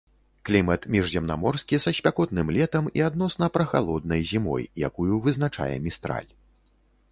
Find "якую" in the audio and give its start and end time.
4.91-5.13